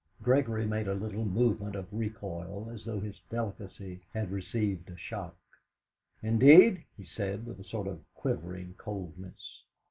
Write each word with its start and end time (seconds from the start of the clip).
Gregory 0.23 0.65
made 0.65 0.87
a 0.87 0.95
little 0.95 1.25
movement 1.25 1.75
of 1.75 1.85
recoil, 1.93 2.71
as 2.73 2.85
though 2.85 2.99
his 2.99 3.21
delicacy 3.29 4.01
had 4.11 4.31
received 4.31 4.89
a 4.89 4.97
shock. 4.97 5.35
"Indeed!" 6.23 6.85
he 6.97 7.05
said, 7.05 7.45
with 7.45 7.59
a 7.59 7.63
sort 7.63 7.85
of 7.85 8.01
quivering 8.15 8.73
coldness. 8.79 9.61